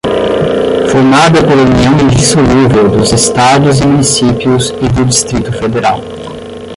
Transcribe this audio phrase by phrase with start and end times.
[0.89, 6.01] formada pela união indissolúvel dos Estados e Municípios e do Distrito Federal